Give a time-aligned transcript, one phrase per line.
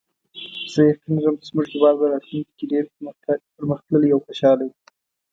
[0.73, 2.85] زه یقین لرم چې زموږ هیواد به راتلونکي کې ډېر
[3.59, 4.75] پرمختللی او خوشحاله وي